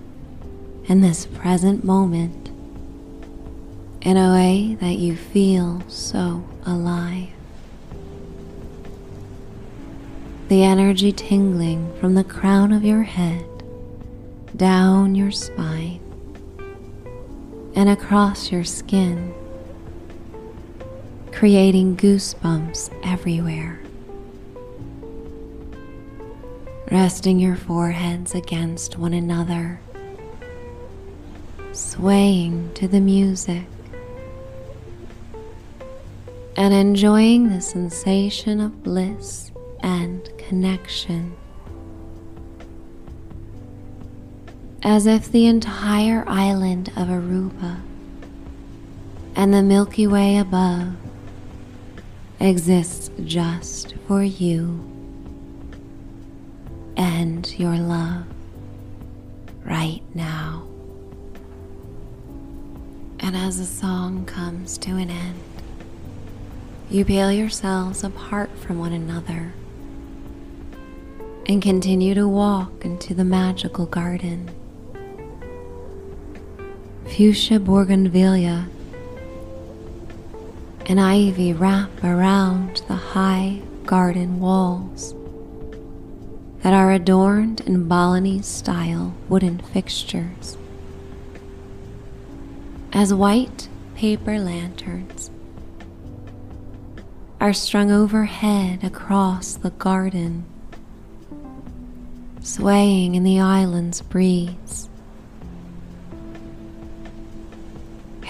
in 0.86 1.02
this 1.02 1.28
present 1.28 1.84
moment 1.84 2.50
in 4.02 4.18
a 4.18 4.34
way 4.34 4.76
that 4.82 4.98
you 4.98 5.16
feel 5.16 5.84
so 5.88 6.44
alive. 6.66 7.30
The 10.52 10.66
energy 10.66 11.14
tingling 11.14 11.98
from 12.02 12.14
the 12.14 12.26
crown 12.26 12.74
of 12.74 12.84
your 12.84 13.04
head 13.04 13.46
down 14.54 15.16
your 15.16 15.32
spine 15.32 16.02
and 17.74 17.88
across 17.88 18.52
your 18.52 18.66
skin, 18.66 19.34
creating 21.32 21.96
goosebumps 21.96 22.94
everywhere. 23.02 23.80
Resting 26.92 27.40
your 27.40 27.56
foreheads 27.56 28.36
against 28.36 28.98
one 28.98 29.14
another, 29.14 29.80
swaying 31.72 32.74
to 32.74 32.90
the 32.90 33.00
music, 33.00 33.64
and 36.58 36.74
enjoying 36.74 37.48
the 37.48 37.62
sensation 37.62 38.60
of 38.60 38.84
bliss 38.84 39.48
and 39.84 40.31
connection. 40.52 41.34
as 44.84 45.06
if 45.06 45.32
the 45.32 45.46
entire 45.46 46.26
island 46.28 46.90
of 46.98 47.08
Aruba 47.08 47.80
and 49.34 49.54
the 49.54 49.64
Milky 49.64 50.08
Way 50.08 50.36
above 50.36 50.96
exists 52.42 53.10
just 53.24 53.96
for 54.08 54.24
you 54.24 54.84
and 56.98 57.58
your 57.58 57.78
love 57.78 58.26
right 59.64 60.02
now. 60.14 60.68
And 63.22 63.38
as 63.38 63.58
the 63.58 63.66
song 63.66 64.26
comes 64.26 64.78
to 64.80 64.92
an 64.98 65.10
end, 65.12 65.40
you 66.90 67.06
peel 67.06 67.32
yourselves 67.32 68.04
apart 68.04 68.50
from 68.58 68.80
one 68.80 68.92
another 68.92 69.54
and 71.48 71.62
continue 71.62 72.14
to 72.14 72.28
walk 72.28 72.72
into 72.86 73.14
the 73.14 73.24
magical 73.24 73.86
garden 73.86 74.50
fuchsia 77.08 77.60
bougainvillea 77.60 78.68
and 80.86 81.00
ivy 81.00 81.54
wrap 81.54 82.04
around 82.04 82.82
the 82.88 82.96
high 82.96 83.62
garden 83.86 84.40
walls 84.40 85.14
that 86.62 86.74
are 86.74 86.92
adorned 86.92 87.62
in 87.62 87.88
Balinese 87.88 88.46
style 88.46 89.16
wooden 89.28 89.60
fixtures. 89.60 90.58
As 92.94 93.14
white 93.14 93.68
paper 93.96 94.38
lanterns 94.38 95.32
are 97.40 97.54
strung 97.54 97.92
overhead 97.92 98.84
across 98.84 99.56
the 99.56 99.72
garden, 99.72 100.46
swaying 102.42 103.16
in 103.16 103.24
the 103.24 103.40
island's 103.40 104.02
breeze. 104.02 104.90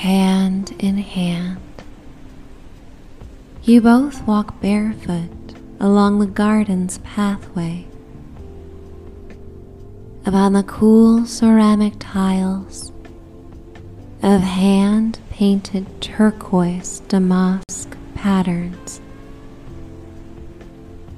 hand 0.02 0.74
in 0.80 0.98
hand. 0.98 1.62
You 3.62 3.82
both 3.82 4.26
walk 4.26 4.60
barefoot 4.60 5.30
along 5.80 6.18
the 6.18 6.26
garden's 6.26 6.98
pathway. 7.00 7.86
Upon 10.26 10.54
the 10.54 10.64
cool 10.64 11.28
ceramic 11.28 11.94
tiles 12.00 12.92
of 14.24 14.42
hand 14.42 15.20
painted 15.30 16.02
turquoise 16.02 17.02
damask 17.02 17.96
patterns. 18.16 19.02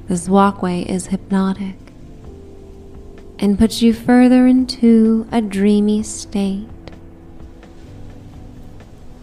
This 0.10 0.27
walkway 0.27 0.82
is 0.82 1.08
hypnotic 1.08 1.77
and 3.43 3.60
puts 3.60 3.82
you 3.82 3.93
further 3.93 4.47
into 4.47 5.27
a 5.29 5.41
dreamy 5.41 6.01
state 6.01 6.69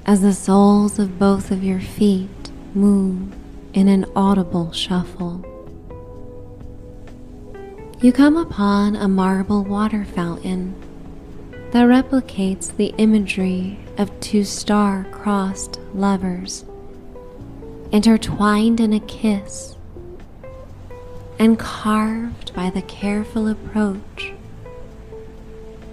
as 0.04 0.20
the 0.20 0.34
soles 0.34 0.98
of 0.98 1.18
both 1.18 1.50
of 1.50 1.64
your 1.64 1.80
feet 1.80 2.50
move 2.74 3.32
in 3.72 3.88
an 3.88 4.04
audible 4.14 4.72
shuffle. 4.72 5.42
You 8.02 8.12
come 8.12 8.36
upon 8.36 8.94
a 8.94 9.08
marble 9.08 9.64
water 9.64 10.04
fountain 10.04 10.74
that 11.70 11.86
replicates 11.86 12.76
the 12.76 12.92
imagery 12.98 13.78
of 13.96 14.20
two 14.20 14.44
star 14.44 15.06
crossed 15.12 15.80
lovers 15.94 16.66
intertwined 17.90 18.80
in 18.80 18.92
a 18.92 19.00
kiss 19.00 19.76
and 21.40 21.58
carved 21.58 22.54
by 22.54 22.68
the 22.68 22.82
careful 22.82 23.48
approach 23.48 24.34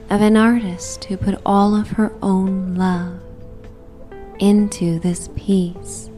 of 0.09 0.21
an 0.21 0.35
artist 0.35 1.05
who 1.05 1.15
put 1.15 1.39
all 1.45 1.73
of 1.73 1.91
her 1.91 2.11
own 2.21 2.75
love 2.75 3.21
into 4.39 4.99
this 4.99 5.29
piece. 5.37 6.09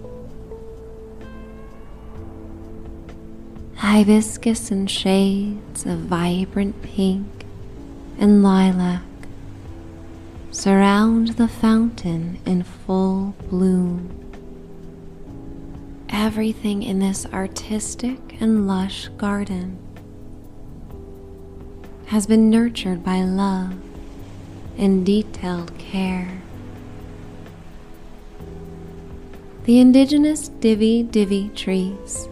Hibiscus 3.76 4.72
and 4.72 4.90
shades 4.90 5.86
of 5.86 6.00
vibrant 6.00 6.82
pink 6.82 7.46
and 8.18 8.42
lilac 8.42 9.04
surround 10.50 11.30
the 11.30 11.48
fountain 11.48 12.40
in 12.48 12.64
full 12.64 13.36
bloom. 13.48 14.19
Everything 16.10 16.84
in 16.84 17.00
this 17.00 17.26
artistic 17.28 18.42
and 18.42 18.68
lush 18.68 19.08
garden 19.18 19.78
has 22.08 22.28
been 22.28 22.50
nurtured 22.50 23.04
by 23.04 23.22
love 23.22 23.74
and 24.78 25.06
detailed 25.06 25.78
care. 25.78 26.42
the 29.70 29.80
indigenous 29.80 30.48
Divi 30.48 31.04
Divi 31.04 31.50
trees, 31.50 32.28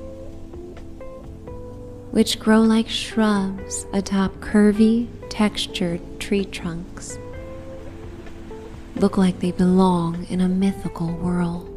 which 2.09 2.39
grow 2.39 2.61
like 2.61 2.89
shrubs 2.89 3.85
atop 3.93 4.33
curvy, 4.37 5.07
textured 5.29 6.01
tree 6.19 6.45
trunks, 6.45 7.19
look 8.95 9.17
like 9.17 9.39
they 9.39 9.51
belong 9.51 10.25
in 10.31 10.41
a 10.41 10.49
mythical 10.49 11.11
world. 11.11 11.76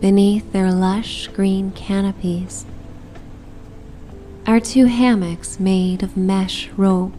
Beneath 0.00 0.52
their 0.52 0.70
lush 0.70 1.26
green 1.26 1.72
canopies 1.72 2.64
are 4.46 4.60
two 4.60 4.86
hammocks 4.86 5.58
made 5.58 6.04
of 6.04 6.16
mesh 6.16 6.68
rope 6.76 7.12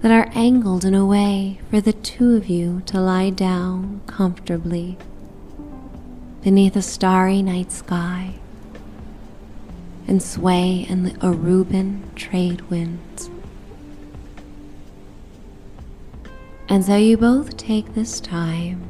that 0.00 0.10
are 0.10 0.28
angled 0.34 0.84
in 0.84 0.94
a 0.96 1.06
way 1.06 1.60
for 1.70 1.80
the 1.80 1.92
two 1.92 2.34
of 2.34 2.48
you 2.48 2.82
to 2.86 3.00
lie 3.00 3.30
down 3.30 4.00
comfortably 4.08 4.98
beneath 6.42 6.74
a 6.74 6.82
starry 6.82 7.40
night 7.40 7.70
sky 7.70 8.34
and 10.08 10.20
sway 10.20 10.84
in 10.88 11.04
the 11.04 11.12
Aruban 11.20 12.02
trade 12.16 12.62
winds. 12.62 13.30
And 16.68 16.84
so 16.84 16.96
you 16.96 17.16
both 17.16 17.56
take 17.56 17.94
this 17.94 18.18
time 18.18 18.88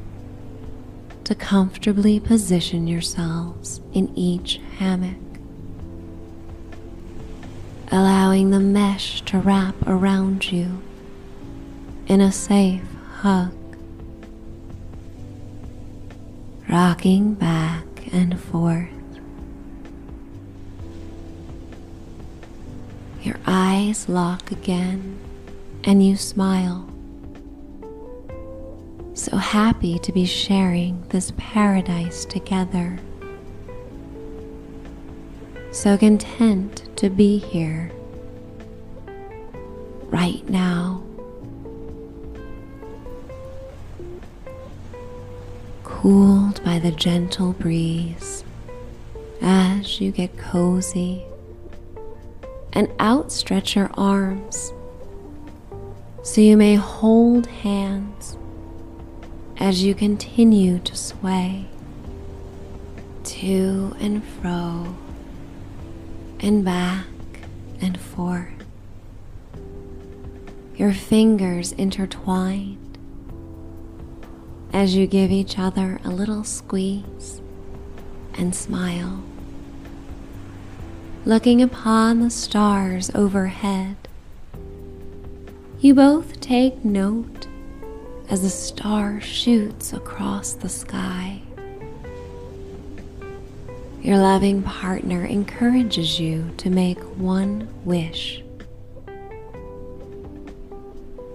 to 1.28 1.34
comfortably 1.34 2.18
position 2.18 2.86
yourselves 2.86 3.82
in 3.92 4.10
each 4.16 4.58
hammock, 4.78 5.18
allowing 7.92 8.48
the 8.48 8.58
mesh 8.58 9.20
to 9.20 9.38
wrap 9.38 9.74
around 9.86 10.50
you 10.50 10.80
in 12.06 12.22
a 12.22 12.32
safe 12.32 12.80
hug, 13.16 13.52
rocking 16.66 17.34
back 17.34 17.84
and 18.10 18.40
forth. 18.40 18.88
Your 23.22 23.36
eyes 23.46 24.08
lock 24.08 24.50
again 24.50 25.18
and 25.84 26.02
you 26.02 26.16
smile. 26.16 26.88
So 29.18 29.37
happy 29.37 29.98
to 29.98 30.12
be 30.12 30.24
sharing 30.24 31.02
this 31.09 31.33
paradise 31.37 32.24
together. 32.24 33.00
So 35.72 35.98
content 35.98 36.88
to 36.98 37.11
be 37.11 37.38
here 37.38 37.90
right 40.04 40.48
now 40.48 41.02
cooled 45.83 46.62
by 46.62 46.78
the 46.78 46.92
gentle 46.92 47.54
breeze 47.54 48.44
as 49.42 50.00
you 50.00 50.12
get 50.12 50.38
cozy 50.38 51.24
and 52.72 52.88
outstretch 53.00 53.74
your 53.74 53.90
arms 53.94 54.72
so 56.22 56.40
you 56.40 56.57
may 56.57 56.76
hold 56.76 57.48
hands 57.48 58.37
as 59.59 59.83
you 59.83 59.94
continue 59.94 60.79
to 60.79 60.97
sway 60.97 61.66
to 63.25 63.97
and 63.99 64.25
fro 64.25 64.94
and 66.40 66.64
back 66.64 67.07
and 67.81 68.01
forth. 68.01 68.53
Your 70.77 70.92
fingers 70.92 71.73
intertwined 71.73 72.99
as 74.73 74.94
you 74.94 75.09
give 75.09 75.33
each 75.33 75.59
other 75.59 75.99
a 76.05 76.11
little 76.11 76.44
squeeze 76.44 77.40
and 78.35 78.55
smile. 78.55 79.25
Looking 81.25 81.61
upon 81.61 82.21
the 82.21 82.31
stars 82.31 83.11
overhead, 83.12 83.97
you 85.81 85.94
both 85.94 86.38
take 86.40 86.85
note 86.85 87.47
as 88.30 88.44
a 88.44 88.50
star 88.50 89.20
shoots 89.20 89.92
across 89.92 90.52
the 90.52 90.68
sky. 90.68 91.40
Your 94.02 94.18
loving 94.18 94.62
partner 94.62 95.24
encourages 95.24 96.20
you 96.20 96.50
to 96.58 96.70
make 96.70 96.98
one 97.18 97.68
wish. 97.84 98.42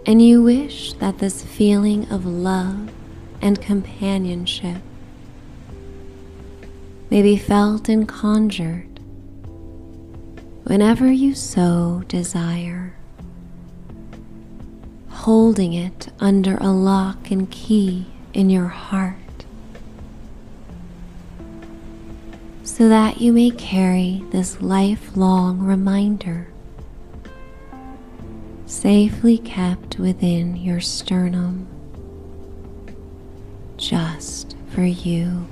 And 0.06 0.21
you 0.21 0.43
wish 0.43 0.93
that 0.93 1.19
this 1.19 1.43
feeling 1.43 2.10
of 2.10 2.25
love 2.25 2.91
and 3.41 3.62
companionship 3.62 4.82
may 7.10 7.21
be 7.21 7.38
felt 7.38 7.89
and 7.89 8.08
conjured 8.08 8.99
whenever 10.63 11.12
you 11.12 11.36
so 11.36 12.03
desire, 12.08 12.95
holding 15.24 15.72
it 15.72 16.10
under 16.20 16.58
a 16.58 16.68
lock 16.68 17.32
and 17.32 17.50
key 17.50 18.06
in 18.34 18.50
your 18.50 18.68
heart 18.68 19.16
so 22.62 22.90
that 22.90 23.22
you 23.22 23.32
may 23.32 23.50
carry 23.50 24.22
this 24.32 24.62
lifelong 24.62 25.60
reminder 25.60 26.46
safely 28.66 29.38
kept 29.38 29.98
within 29.98 30.58
your 30.58 30.82
sternum 30.82 31.66
just 33.78 34.58
for 34.72 34.84
you. 34.84 35.48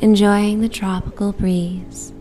Enjoying 0.00 0.62
the 0.62 0.68
tropical 0.70 1.32
breeze 1.32 2.14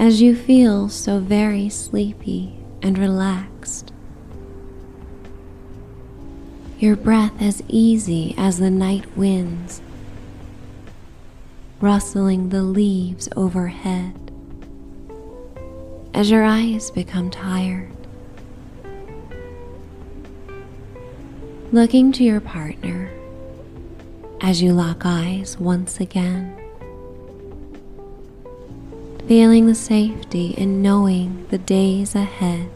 as 0.00 0.22
you 0.22 0.34
feel 0.34 0.88
so 0.88 1.20
very 1.20 1.68
sleepy 1.68 2.56
and 2.80 2.96
relaxed. 2.96 3.92
Your 6.78 6.96
breath 6.96 7.34
as 7.38 7.62
easy 7.68 8.34
as 8.38 8.58
the 8.58 8.70
night 8.70 9.04
winds 9.14 9.82
rustling 11.82 12.48
the 12.48 12.62
leaves 12.62 13.28
overhead 13.36 14.32
as 16.14 16.30
your 16.30 16.44
eyes 16.44 16.90
become 16.90 17.30
tired. 17.30 17.94
Looking 21.72 22.10
to 22.12 22.24
your 22.24 22.40
partner 22.40 23.10
as 24.40 24.62
you 24.62 24.72
lock 24.72 25.02
eyes 25.04 25.58
once 25.58 26.00
again. 26.00 26.59
Feeling 29.30 29.66
the 29.66 29.76
safety 29.76 30.48
in 30.58 30.82
knowing 30.82 31.46
the 31.50 31.58
days 31.58 32.16
ahead 32.16 32.68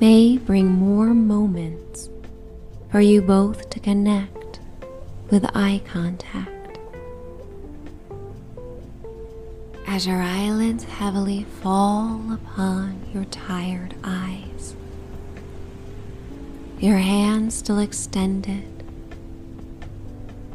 may 0.00 0.36
bring 0.36 0.66
more 0.66 1.14
moments 1.14 2.10
for 2.90 3.00
you 3.00 3.22
both 3.22 3.70
to 3.70 3.78
connect 3.78 4.58
with 5.30 5.48
eye 5.54 5.80
contact. 5.84 6.76
as 9.86 10.08
your 10.08 10.20
eyelids 10.20 10.82
heavily 10.82 11.44
fall 11.44 12.20
upon 12.32 13.00
your 13.14 13.26
tired 13.26 13.94
eyes. 14.02 14.74
Your 16.80 16.98
hands 16.98 17.54
still 17.54 17.78
extended 17.78 18.82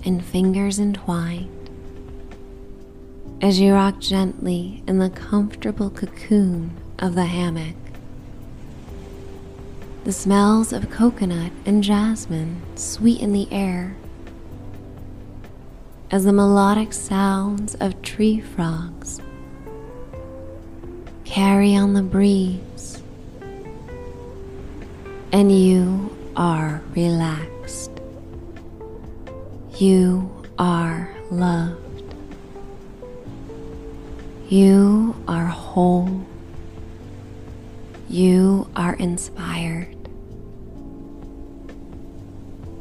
and 0.04 0.26
fingers 0.26 0.78
entwined 0.78 1.57
as 3.42 3.60
you 3.60 3.74
rock 3.74 4.00
gently 4.00 4.84
in 4.88 4.98
the 4.98 5.10
comfortable 5.10 5.90
cocoon 5.90 6.72
of 7.00 7.16
the 7.16 7.26
hammock. 7.26 7.76
The 10.06 10.12
smells 10.12 10.74
of 10.74 10.90
coconut 10.90 11.52
and 11.66 11.84
jasmine 11.84 12.62
sweeten 12.76 13.34
the 13.34 13.48
air 13.52 13.96
as 16.10 16.24
the 16.24 16.34
melodic 16.34 16.94
sounds 16.94 17.76
of 17.76 18.02
tree 18.02 18.40
frogs 18.40 19.22
carry 21.26 21.76
on 21.76 21.94
the 21.94 22.02
breeze, 22.02 23.04
and 25.32 25.52
you 25.52 26.16
are 26.38 26.82
relaxed. 26.96 27.92
You 29.78 30.32
are 30.58 31.14
loved. 31.30 31.87
You 34.50 35.16
are 35.28 35.46
whole. 35.46 36.26
You 38.10 38.70
are 38.76 38.96
inspired. 38.96 39.96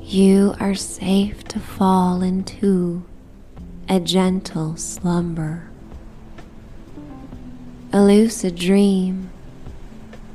You 0.00 0.54
are 0.60 0.74
safe 0.74 1.42
to 1.44 1.58
fall 1.60 2.22
into 2.22 3.04
a 3.88 4.00
gentle 4.00 4.76
slumber 4.76 5.70
a 7.92 8.04
lucid 8.04 8.56
dream 8.56 9.30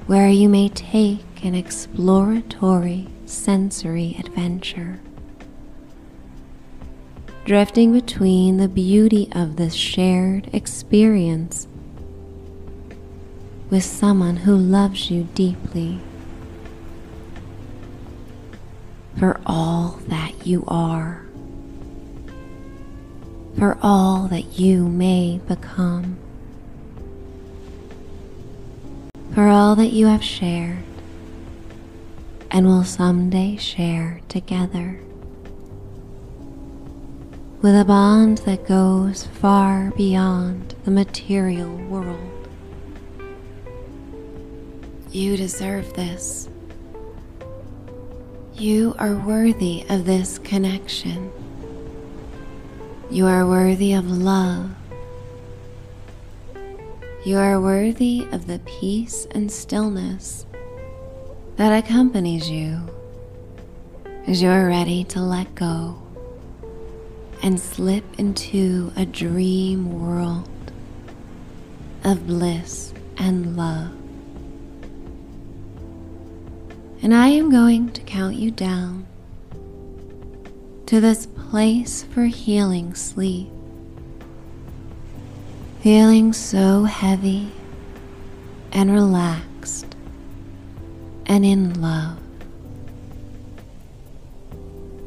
where 0.08 0.30
you 0.30 0.50
may 0.50 0.68
take 0.70 1.44
an 1.44 1.54
exploratory 1.54 3.08
sensory 3.26 4.16
adventure. 4.18 5.00
Drifting 7.46 7.92
between 7.92 8.58
the 8.58 8.68
beauty 8.68 9.28
of 9.34 9.56
this 9.56 9.74
shared 9.74 10.50
experience 10.54 11.68
with 13.70 13.84
someone 13.84 14.38
who 14.38 14.56
loves 14.56 15.10
you 15.10 15.28
deeply 15.34 16.00
for 19.18 19.40
all 19.46 20.00
that 20.08 20.46
you 20.46 20.64
are, 20.68 21.26
for 23.58 23.78
all 23.82 24.28
that 24.28 24.60
you 24.60 24.88
may 24.88 25.40
become. 25.48 26.18
for 29.34 29.48
all 29.48 29.76
that 29.78 29.94
you 29.94 30.08
have 30.08 30.24
shared 30.24 30.84
and 32.50 32.66
will 32.66 32.84
someday 32.84 33.56
share 33.56 34.20
together. 34.28 35.00
With 37.62 37.80
a 37.80 37.86
bond 37.86 38.40
that 38.40 38.68
goes 38.68 39.28
far 39.28 39.92
beyond 39.92 40.76
the 40.84 40.92
material 40.92 41.76
world. 41.78 42.48
You 45.12 45.38
deserve 45.38 45.94
this. 45.94 46.50
You 48.56 48.96
are 48.98 49.16
worthy 49.16 49.86
of 49.90 50.06
this 50.06 50.40
connection. 50.40 51.32
You 53.10 53.28
are 53.28 53.46
worthy 53.46 53.94
of 53.94 54.10
love 54.10 54.72
you 57.24 57.38
are 57.38 57.62
worthy 57.62 58.28
of 58.32 58.48
the 58.48 58.58
peace 58.66 59.28
and 59.30 59.52
stillness 59.52 60.48
that 61.56 61.72
accompanies 61.72 62.50
you 62.50 62.80
as 64.26 64.42
you 64.42 64.50
are 64.50 64.66
ready 64.66 65.04
to 65.04 65.22
let 65.22 65.54
go 65.54 66.02
and 67.42 67.60
slip 67.60 68.04
into 68.20 68.92
a 68.96 69.06
dream 69.06 70.00
world 70.00 70.50
of 72.04 72.28
bliss 72.28 72.94
and 73.18 73.56
love. 73.56 73.92
And 77.04 77.14
I 77.14 77.28
am 77.28 77.50
going 77.50 77.90
to 77.94 78.02
count 78.02 78.36
you 78.36 78.52
down 78.52 79.08
to 80.86 81.02
this 81.02 81.26
place 81.26 82.04
for 82.04 82.26
healing 82.26 82.94
sleep 82.94 83.50
feeling 85.82 86.32
so 86.32 86.84
heavy 86.84 87.52
and 88.72 88.92
relaxed 88.92 89.96
and 91.26 91.44
in 91.44 91.82
love. 91.82 92.21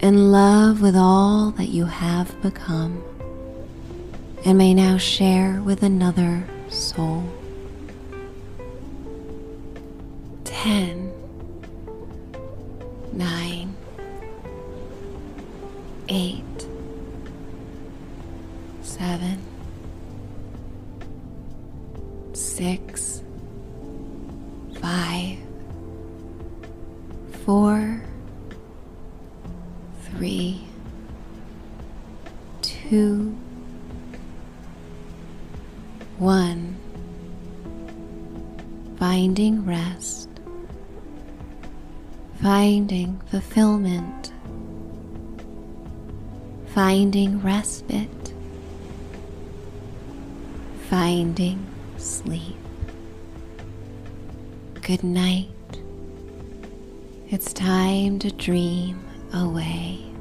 In 0.05 0.31
love 0.31 0.83
with 0.83 0.95
all 0.95 1.51
that 1.53 1.69
you 1.69 1.87
have 1.87 2.29
become 2.43 3.03
and 4.45 4.59
may 4.59 4.75
now 4.75 4.99
share 4.99 5.62
with 5.62 5.83
another 5.83 6.47
soul. 6.69 7.25
10, 10.45 11.11
9, 13.14 13.77
8, 16.11 16.45
7, 18.83 19.38
6, 22.35 23.23
5, 24.75 25.38
4, 27.47 27.74
finding 46.75 47.41
respite, 47.41 48.35
finding 50.91 51.65
sleep. 51.99 52.57
Good 54.83 55.05
night. 55.05 55.51
It's 57.31 57.53
time 57.53 58.19
to 58.19 58.33
dream 58.33 59.05
away. 59.33 60.13